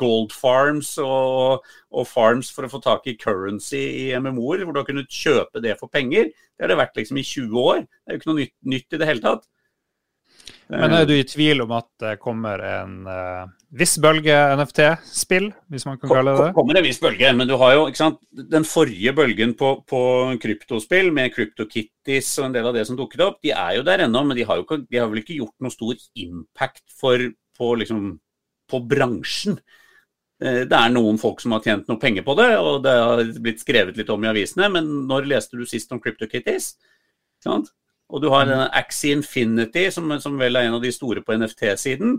[0.00, 4.82] gold farms og, og, farms for å få tak i currency i MMO-er, hvor du
[4.82, 6.32] har kunnet kjøpe det for penger.
[6.54, 7.84] Det har det vært liksom i 20 år.
[7.86, 9.46] Det er jo ikke noe nytt, nytt i det hele tatt.
[10.72, 13.44] Men er du i tvil om at det kommer en uh,
[13.76, 16.54] viss bølge NFT-spill, hvis man kan kalle det det?
[16.56, 20.00] kommer en viss bølge, men du har jo ikke sant, den forrige bølgen på, på
[20.40, 24.06] kryptospill med CryptoKitties og en del av det som dukket opp, de er jo der
[24.06, 27.28] ennå, men de har, jo ikke, de har vel ikke gjort noe stor impact for,
[27.60, 28.08] på, liksom,
[28.72, 29.60] på bransjen.
[30.40, 33.24] Eh, det er noen folk som har tjent noe penger på det, og det har
[33.44, 36.72] blitt skrevet litt om i avisene, men når leste du sist om CryptoKitties?
[37.44, 37.74] Sant?
[38.12, 41.36] Og du har denne Axie Infinity, som, som, vel er en av de store på
[41.38, 42.18] NFT-siden.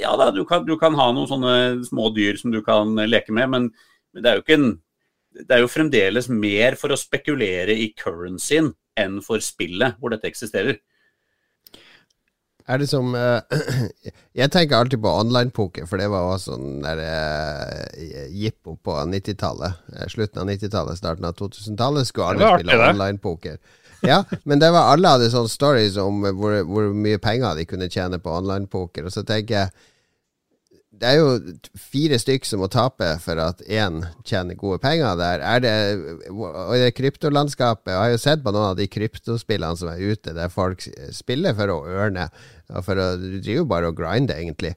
[0.00, 1.54] Ja da, du kan, du kan, ha noen sånne
[1.86, 3.68] små dyr som du kan leke med, men
[4.18, 4.70] det er jo ikke en
[5.30, 10.26] det er jo fremdeles mer for å spekulere i currencyen enn for spillet hvor dette
[10.26, 10.80] eksisterer.
[12.70, 13.40] Er det som uh,
[14.40, 19.80] Jeg tenker alltid på online-poker, for det var også sånn der uh, jippo på 90-tallet.
[20.12, 23.58] Slutten av 90-tallet, starten av 2000-tallet skulle alle spille online-poker
[24.06, 27.90] ja, men det var alle hadde sånne stories om hvor, hvor mye penger de kunne
[27.92, 29.08] tjene på online-poker.
[29.08, 29.88] Og så tenker jeg
[31.00, 35.40] det er jo fire stykk som må tape for at én tjener gode penger der.
[35.40, 35.72] Er det,
[36.28, 40.02] og i det kryptolandskapet Jeg har jo sett på noen av de kryptospillene som er
[40.02, 40.84] ute, der folk
[41.16, 42.28] spiller for å ørne.
[42.84, 44.74] For å, du driver jo bare og grinder, egentlig.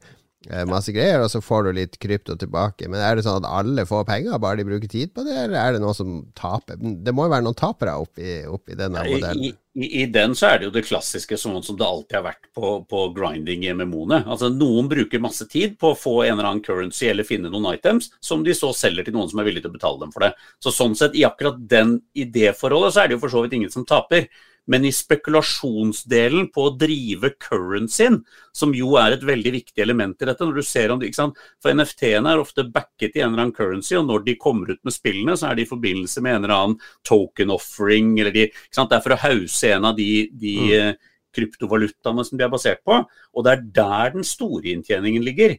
[0.51, 2.89] Eh, masse greier, og så får du litt krypto tilbake.
[2.91, 5.55] Men er det sånn at alle får penger, bare de bruker tid på det, eller
[5.59, 6.79] er det noen som taper?
[6.79, 9.45] Det må jo være noen tapere oppi, oppi denne modellen?
[9.47, 12.25] I, i, I, den så er det jo det klassiske sånn som det alltid har
[12.27, 14.25] vært på, på grinding i MMO-ene.
[14.27, 17.71] Altså Noen bruker masse tid på å få en eller annen currency eller finne noen
[17.71, 20.27] items, som de så selger til noen som er villig til å betale dem for
[20.27, 20.33] det.
[20.59, 23.71] Så sånn sett, i akkurat den idéforholdet, så er det jo for så vidt ingen
[23.71, 24.27] som taper.
[24.71, 28.21] Men i spekulasjonsdelen på å drive currencyen,
[28.55, 31.19] som jo er et veldig viktig element i dette når du ser om det, ikke
[31.19, 31.41] sant?
[31.63, 34.79] For NFT-ene er ofte backet i en eller annen currency, og når de kommer ut
[34.87, 38.47] med spillene, så er de i forbindelse med en eller annen token offering, eller de,
[38.53, 38.93] ikke sant?
[38.93, 40.71] det er for å hause en av de, de mm.
[40.73, 42.99] Eh, kryptovalutaene som de er basert på.
[43.33, 45.55] Og det er der den store inntjeningen ligger.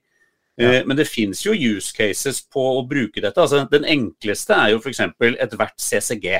[0.54, 0.70] Ja.
[0.70, 3.40] Eh, men det fins jo use cases på å bruke dette.
[3.42, 5.02] Altså, den enkleste er jo f.eks.
[5.34, 6.38] ethvert CCG.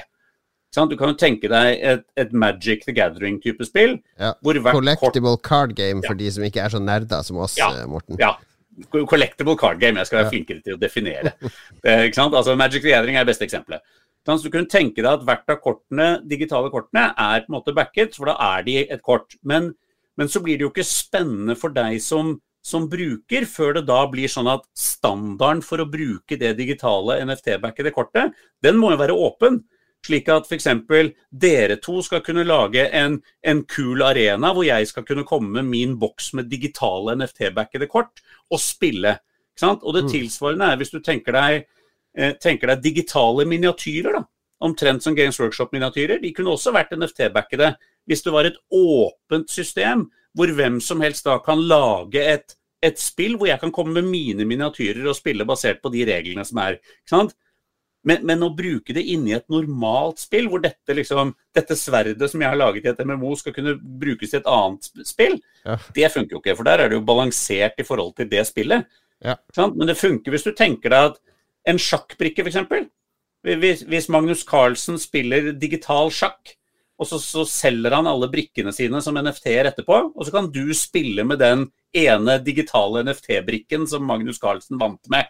[0.75, 3.99] Du kan jo tenke deg et, et Magic the Gathering-type spill.
[4.19, 4.35] Ja.
[4.43, 5.47] Collectible kort...
[5.47, 6.23] card game for ja.
[6.25, 7.71] de som ikke er så nerder som oss, ja.
[7.71, 8.19] Eh, Morten.
[8.21, 8.35] Ja.
[8.91, 10.01] Collectible card game.
[10.03, 11.37] Jeg skal være flinkere til å definere.
[11.87, 13.85] eh, altså, Magic the Gathering er det beste eksempelet.
[14.25, 17.75] Så du kunne tenke deg at hvert av kortene, digitale kortene er på en måte
[17.77, 19.37] backet, for da er de et kort.
[19.45, 19.75] Men,
[20.17, 24.01] men så blir det jo ikke spennende for deg som, som bruker, før det da
[24.09, 28.33] blir sånn at standarden for å bruke det digitale NFT-backede kortet,
[28.65, 29.61] den må jo være åpen.
[30.05, 30.67] Slik at f.eks.
[31.33, 35.71] dere to skal kunne lage en, en kul arena hvor jeg skal kunne komme med
[35.71, 38.21] min boks med digitale NFT-backede kort
[38.53, 39.17] og spille.
[39.63, 40.11] Og det mm.
[40.13, 41.65] tilsvarende er hvis du tenker deg,
[42.19, 44.19] eh, tenker deg digitale miniatyrer.
[44.19, 44.25] da,
[44.65, 46.21] Omtrent som Games Workshop-miniatyrer.
[46.21, 51.25] De kunne også vært NFT-backede hvis det var et åpent system hvor hvem som helst
[51.25, 55.47] da kan lage et, et spill hvor jeg kan komme med mine miniatyrer og spille
[55.49, 56.81] basert på de reglene som er.
[58.05, 62.43] Men, men, å bruke det inni et normalt spill, hvor dette, liksom, dette sverdet som
[62.43, 65.79] jeg har laget i et MMO, skal kunne brukes i et annet spill, ja.
[65.97, 66.57] det funker jo ikke.
[66.59, 68.85] For der er det jo balansert i forhold til det spillet.
[69.25, 69.39] Ja.
[69.57, 71.23] Men det funker hvis du tenker deg at
[71.71, 72.91] en sjakkbrikke, f.eks.
[73.45, 76.55] Hvis, hvis Magnus Carlsen spiller digital sjakk,
[76.95, 80.69] og så, så, selger han alle brikkene sine som NFT-er etterpå, og så kan du
[80.79, 85.27] spille med den ene digitale NFT-brikken som Magnus Carlsen vant med.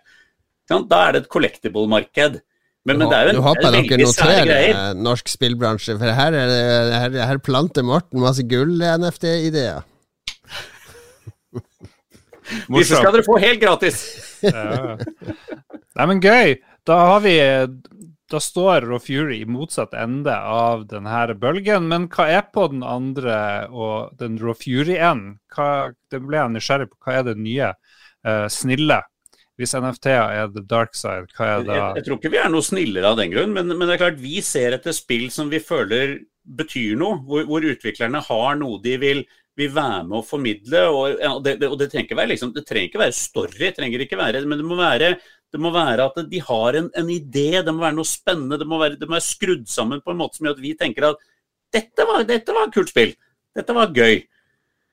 [0.68, 2.42] Da er det et collectible-marked.
[2.84, 6.50] Men, men, det er jo en, du håper dere noterer norsk spillbransje, for her, er
[6.50, 9.80] det, her, her planter Morten masse gull-NFT-ideer.
[12.76, 14.02] Disse skal dere få helt gratis!
[14.44, 14.98] ja.
[15.94, 16.58] Nei, men gøy.
[16.84, 17.38] Da har vi
[18.28, 21.88] Da står Raw Fury i motsatt ende av denne bølgen.
[21.88, 25.38] Men hva er på den andre og den Raw Fury-enden?
[25.48, 26.96] Det ble jeg nysgjerrig på.
[27.04, 29.00] Hva er det nye uh, snille
[29.60, 31.76] hvis NFT-er er the dark side, hva er det?
[31.78, 34.02] Jeg, jeg, tror ikke vi er noe snillere av den grunn, men, men, det er
[34.02, 38.80] klart vi ser etter spill som vi føler betyr noe, hvor, hvor utviklerne har noe
[38.84, 39.22] de vil,
[39.56, 40.82] vil være med å formidle.
[40.90, 44.04] Og, det, det, og det, trenger ikke være, liksom, det trenger ikke være story, trenger
[44.04, 45.14] ikke være, men det må være,
[45.54, 48.58] det må være at de har en, en, idé, det må være noe spennende.
[48.58, 50.74] Det må være, det må være skrudd sammen på en måte som gjør at vi
[50.78, 51.26] tenker at
[51.74, 53.14] dette var, dette var et kult spill.
[53.54, 54.18] Dette var gøy.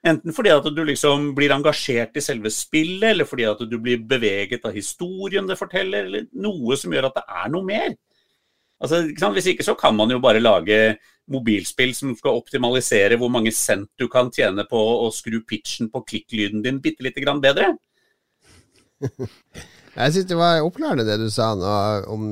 [0.08, 4.02] Enten fordi at du liksom blir engasjert i selve spillet, eller fordi at du blir
[4.10, 7.94] beveget av historien det forteller, eller noe som gjør at det er noe mer.
[8.82, 9.30] Altså, ikke?
[9.36, 10.80] Hvis ikke så kan man jo bare lage
[11.32, 16.02] mobilspill som skal optimalisere hvor mange cent du kan tjene på å skru pitchen på
[16.08, 17.76] klikklyden din bitte lite grann bedre.
[19.92, 21.72] Jeg syns det var oppklarende det du sa nå
[22.10, 22.32] om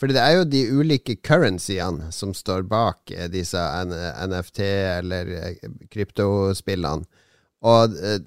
[0.00, 5.72] fordi det er jo de ulike currencyene som står bak eh, disse NFT- eller eh,
[5.92, 7.04] kryptospillene.
[7.68, 8.22] Og eh,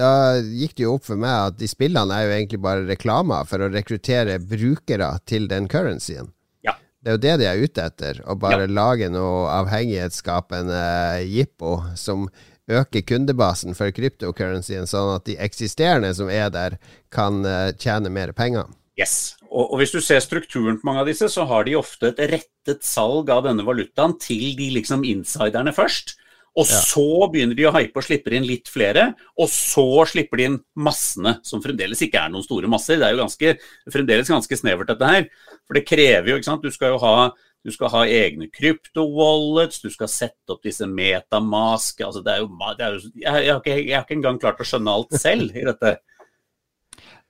[0.00, 3.44] da gikk det jo opp for meg at de spillene er jo egentlig bare reklamer
[3.48, 6.30] for å rekruttere brukere til den currencyen.
[6.64, 6.78] Ja.
[7.04, 8.22] Det er jo det de er ute etter.
[8.24, 8.72] Å bare ja.
[8.72, 10.80] lage noe avhengighetsskapende
[11.28, 12.30] jippo som
[12.70, 16.78] øker kundebasen for kryptocurrencyen, sånn at de eksisterende som er der,
[17.12, 17.42] kan
[17.82, 18.70] tjene mer penger.
[18.96, 19.34] Yes.
[19.50, 22.22] Og, og, hvis du ser strukturen på mange av disse, så har de ofte et
[22.30, 26.14] rettet salg av denne valutaen til de liksom insiderne først.
[26.58, 26.78] Og ja.
[26.82, 30.56] så begynner de å hype og slipper inn litt flere, og så slipper de inn
[30.82, 32.98] massene, som fremdeles ikke er noen store masser.
[32.98, 33.52] Det er jo ganske,
[33.94, 35.28] fremdeles ganske snevert, dette her.
[35.66, 37.30] For det krever jo, ikke sant Du skal jo ha,
[37.66, 42.48] du skal ha egne krypto-wallets, du skal sette opp disse metamask altså det er jo,
[42.78, 45.18] det er jo jeg, jeg, har ikke, jeg har ikke engang klart å skjønne alt
[45.20, 45.98] selv i dette.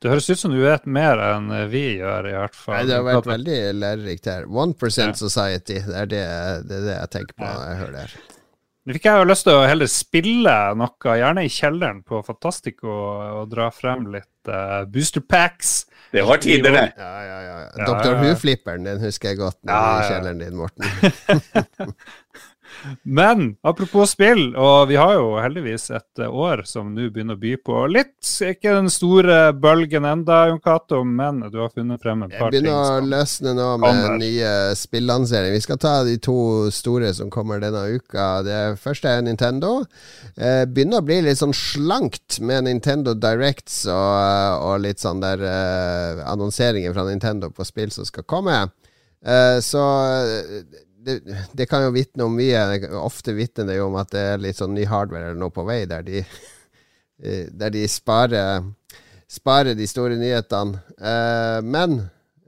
[0.01, 2.79] Det høres ut som du vet mer enn vi gjør, i hvert fall.
[2.79, 4.47] Nei, det har vært veldig lærerikt her.
[4.49, 5.09] 1 ja.
[5.19, 6.23] Society, det er det,
[6.71, 8.15] det er det, jeg tenker på når jeg hører det her.
[8.81, 12.89] Nå fikk jeg jo lyst til å heller spille noe, gjerne i kjelleren på Fantastico,
[12.89, 15.83] og, og dra frem litt uh, booster packs.
[16.11, 16.87] Det var tider, det.
[16.97, 17.59] Ja, ja, ja.
[17.85, 18.17] Dr.
[18.23, 21.93] Who-flipperen, den husker jeg godt ja, i kjelleren din, Morten.
[23.03, 27.55] Men apropos spill, og vi har jo heldigvis et år som nå begynner å by
[27.65, 28.17] på litt.
[28.47, 32.65] Ikke den store bølgen enda, Jon Cato, men du har funnet frem et par ting.
[32.65, 34.19] Det begynner å løsne nå med kommer.
[34.23, 35.57] nye spillanseringer.
[35.57, 36.39] Vi skal ta de to
[36.75, 38.29] store som kommer denne uka.
[38.47, 39.81] Det første er Nintendo.
[40.37, 45.45] Eh, begynner å bli litt sånn slankt med Nintendo Directs og, og litt sånn der
[45.47, 48.63] eh, annonseringer fra Nintendo på spill som skal komme.
[49.21, 49.83] Eh, så
[51.05, 51.21] det,
[51.53, 52.61] det, kan jo vitne om mye.
[53.01, 55.65] Ofte vitner det jo om at det er litt sånn ny hardware eller noe på
[55.69, 56.23] vei, der de,
[57.25, 58.67] eh, der de sparer,
[59.31, 60.81] sparer de store nyhetene.
[61.01, 61.99] Uh, men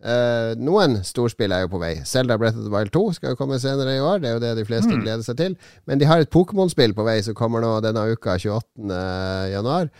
[0.04, 1.94] uh, noen storspill er jo på vei.
[2.08, 4.22] Zelda Breath of the Wild 2 skal jo komme senere i år.
[4.22, 5.02] Det er jo det de fleste mm.
[5.06, 5.58] gleder seg til.
[5.88, 9.02] Men de har et Pokémon-spill på vei som kommer nå denne uka, 28.
[9.54, 9.92] januar.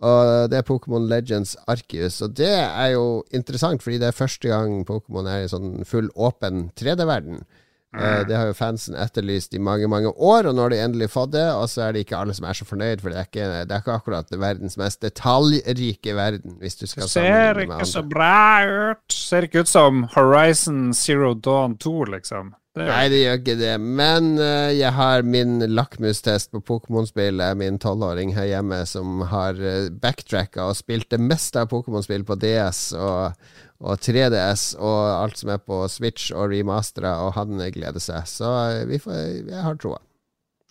[0.00, 2.22] Og det er Pokémon Legends Arceus.
[2.24, 6.08] Og det er jo interessant, fordi det er første gang Pokémon er i sånn full
[6.16, 7.42] åpen 3D-verden.
[7.90, 11.10] Uh, det har jo fansen etterlyst i mange mange år, og nå har de endelig
[11.10, 11.46] fått det.
[11.58, 13.74] Og så er det ikke alle som er så fornøyd, for det er ikke, det
[13.74, 16.54] er ikke akkurat verdens mest detaljrike verden.
[16.62, 19.04] Hvis du skal det ser ikke så bra ut.
[19.10, 22.54] Ser ikke ut som Horizon Zero Dawn 2, liksom.
[22.78, 23.72] Det Nei, det gjør ikke det.
[23.82, 27.58] Men uh, jeg har min lakmustest på Pokémon-spillet.
[27.58, 32.38] Min tolvåring her hjemme som har uh, backtracka og spilt det meste av Pokémon-spill på
[32.38, 32.84] DS.
[32.94, 33.34] Og
[33.80, 38.26] og 3DS og alt som er på Switch og remastera, og han gleder seg.
[38.28, 38.50] Så
[38.90, 40.02] vi får, jeg har troa.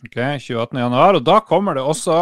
[0.05, 2.19] Ok, 28.1, og da kommer det også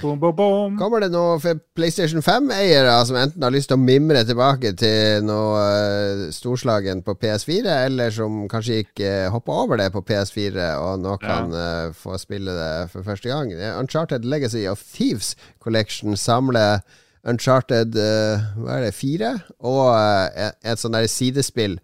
[0.00, 0.78] boom, boom, boom.
[0.80, 5.26] Kommer det noe for PlayStation 5-eiere som enten har lyst til å mimre tilbake til
[5.26, 10.72] noe uh, storslagen på PS4, eller som kanskje ikke uh, hopper over det på PS4
[10.80, 11.68] og nå kan ja.
[11.88, 13.52] uh, få spille det for første gang?
[13.80, 16.80] Uncharted Legacy of Thieves Collection samler
[17.28, 21.78] Uncharted uh, hva er det, 4 og uh, et, et sånn der sidespill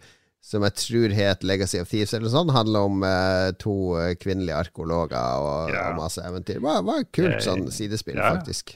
[0.45, 3.75] som jeg tror het Legacy of Thieves, eller sånn, handler om eh, to
[4.23, 5.83] kvinnelige arkeologer og, ja.
[5.91, 6.59] og, masse eventyr.
[6.61, 8.29] Det var, var kult sånn sidespill, ja.
[8.39, 8.67] faktisk.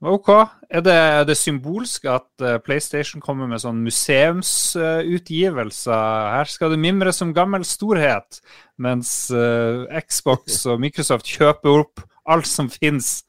[0.00, 0.28] Ok.
[0.72, 6.06] Er det, er det symbolsk at PlayStation kommer med sånn museumsutgivelser?
[6.38, 8.40] Her skal det mimres som gammel storhet,
[8.80, 13.24] mens Xbox og Microsoft kjøper opp alt som finnes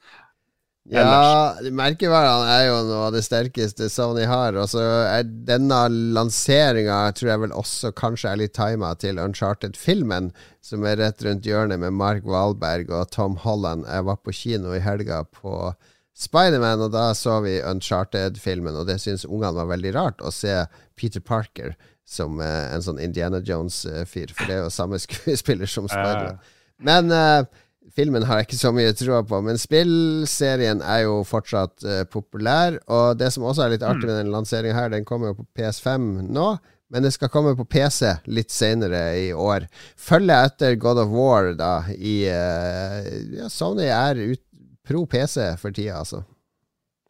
[0.89, 4.57] ja, merkevarene er jo noe av det sterkeste Sony har.
[4.57, 5.83] Og så er denne
[6.17, 10.31] lanseringa tror jeg vel også kanskje er litt tima til Uncharted-filmen,
[10.65, 13.85] som er rett rundt hjørnet med Mark Wahlberg og Tom Holland.
[13.85, 15.71] Jeg var på kino i helga på
[16.17, 20.63] Spiderman, og da så vi Uncharted-filmen, og det syns ungene var veldig rart å se
[20.97, 21.75] Peter Parker
[22.11, 26.41] som uh, en sånn Indiana Jones-fyr, for det er jo samme skuespiller som Spiderman.
[26.81, 27.45] Men uh,
[27.91, 32.77] Filmen har jeg ikke så mye troa på, men spillserien er jo fortsatt uh, populær.
[32.87, 34.11] Og det som også er litt artig mm.
[34.11, 36.53] med den lanseringa her, den kommer jo på PS5 nå.
[36.91, 39.65] Men det skal komme på PC litt senere i år.
[39.99, 44.43] Følger etter God of War, da, i uh, Ja, Sony er ut,
[44.87, 46.23] pro PC for tida, altså.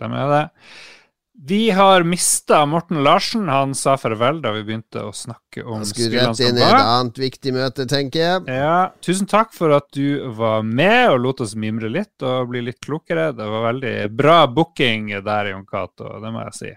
[0.01, 0.43] De er det.
[1.33, 3.47] Vi har mista Morten Larsen.
[3.49, 7.17] Han sa farvel da vi begynte å snakke om skulle rett inn i et annet
[7.17, 8.43] viktig møte, tenker jeg.
[8.51, 12.61] Ja, Tusen takk for at du var med og lot oss mimre litt og bli
[12.67, 13.31] litt klokere.
[13.33, 16.73] Det var veldig bra booking der, Jon Cato, det må jeg si.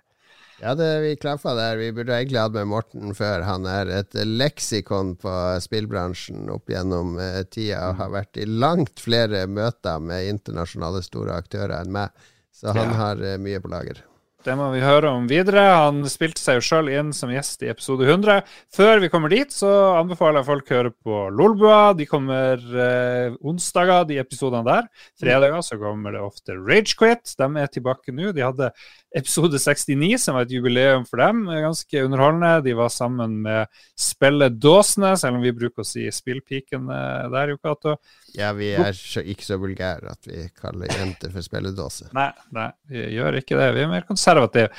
[0.63, 1.77] Ja, det, vi klaffa der.
[1.77, 3.43] Vi burde egentlig hatt med Morten før.
[3.45, 9.03] Han er et leksikon på spillbransjen opp gjennom eh, tida og har vært i langt
[9.03, 12.15] flere møter med internasjonale store aktører enn meg.
[12.55, 12.99] Så han Ja.
[13.03, 13.99] har eh, mye på lager.
[14.45, 15.63] Det må vi høre om videre.
[15.73, 18.43] Han spilte seg jo sjøl inn som gjest i episode 100.
[18.77, 21.79] Før vi kommer dit, så anbefaler jeg folk å høre på Lolbua.
[21.97, 24.91] De kommer eh, onsdager, de episodene der.
[25.17, 27.33] Fredager så kommer det ofte Ragequit.
[27.41, 28.35] De er tilbake nå.
[28.37, 28.69] De hadde
[29.15, 31.45] episode 69, som var et jubileum for dem.
[31.47, 32.65] Ganske underholdende.
[32.67, 36.99] De var sammen med Spilledåsene, selv om vi bruker å si Spillpikene
[37.33, 37.97] der, Jo Cato.
[38.35, 42.11] Ja, vi er så, ikke så vulgære at vi kaller jenter for spilledåse.
[42.17, 43.71] Nei, nei, vi gjør ikke det.
[43.77, 44.73] Vi er mer konservative.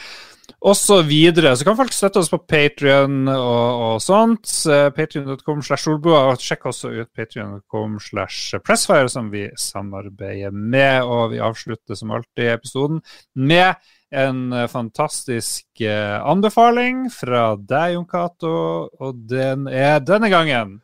[0.65, 1.55] Og så videre.
[1.57, 4.47] Så kan folk støtte oss på Patrion og, og sånt.
[4.69, 6.23] Uh, Patrion.com slash solbua.
[6.31, 11.03] Og sjekk også ut patrion.com slash pressfire, som vi samarbeider med.
[11.03, 13.75] Og vi avslutter som alltid episoden med
[14.15, 18.55] en eh, fantastisk eh, anbefaling fra deg, Jon Cato,
[19.01, 20.77] og den er denne gangen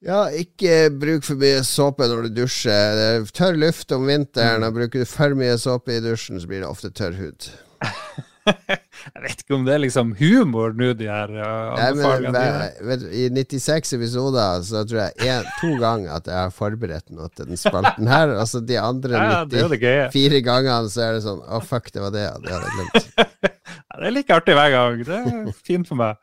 [0.00, 2.94] Ja, ikke bruk for mye såpe når du dusjer.
[2.96, 6.48] Det er tørr luft om vinteren, og bruker du for mye såpe i dusjen, så
[6.48, 7.50] blir det ofte tørr hud.
[9.14, 11.42] Jeg vet ikke om det er liksom humor nå, de her men,
[11.86, 12.96] anbefalingene.
[13.16, 17.50] I 96 episoder så tror jeg en, to ganger at jeg har forberedt noe til
[17.50, 18.34] den spalten her.
[18.36, 20.06] Altså de andre Ja, det er jo det gøye.
[20.12, 22.26] 94 gangene så er det sånn Å, fuck, det var det.
[22.44, 23.12] Det hadde jeg glemt.
[23.90, 25.00] Ja, det er like artig hver gang.
[25.06, 26.18] Det er fint for meg.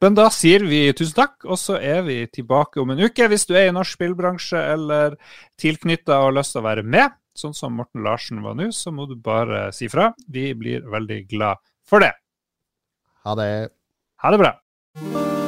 [0.00, 3.26] Men da sier vi tusen takk, og så er vi tilbake om en uke.
[3.28, 5.18] Hvis du er i norsk spillbransje eller
[5.60, 8.92] tilknytta og har lyst til å være med, sånn som Morten Larsen var nå, så
[8.94, 10.10] må du bare si fra.
[10.28, 12.12] Vi blir veldig glad for det.
[13.24, 13.52] Ha det.
[14.22, 15.39] Ha det bra.